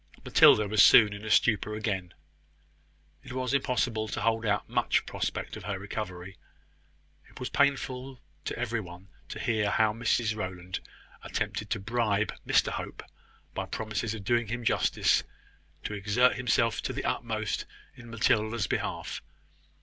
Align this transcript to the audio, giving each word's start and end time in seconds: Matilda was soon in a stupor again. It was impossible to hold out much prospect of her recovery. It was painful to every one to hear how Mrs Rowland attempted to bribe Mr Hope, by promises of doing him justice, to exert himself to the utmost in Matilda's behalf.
Matilda 0.25 0.67
was 0.67 0.81
soon 0.81 1.13
in 1.13 1.23
a 1.23 1.29
stupor 1.29 1.75
again. 1.75 2.15
It 3.21 3.33
was 3.33 3.53
impossible 3.53 4.07
to 4.07 4.21
hold 4.21 4.47
out 4.47 4.67
much 4.67 5.05
prospect 5.05 5.55
of 5.55 5.65
her 5.65 5.77
recovery. 5.77 6.37
It 7.29 7.39
was 7.39 7.49
painful 7.49 8.19
to 8.45 8.57
every 8.57 8.79
one 8.81 9.09
to 9.29 9.37
hear 9.39 9.69
how 9.69 9.93
Mrs 9.93 10.35
Rowland 10.35 10.79
attempted 11.21 11.69
to 11.69 11.79
bribe 11.79 12.33
Mr 12.47 12.69
Hope, 12.71 13.03
by 13.53 13.67
promises 13.67 14.15
of 14.15 14.23
doing 14.23 14.47
him 14.47 14.63
justice, 14.65 15.23
to 15.83 15.93
exert 15.93 16.33
himself 16.35 16.81
to 16.81 16.93
the 16.93 17.05
utmost 17.05 17.65
in 17.93 18.09
Matilda's 18.09 18.65
behalf. 18.65 19.21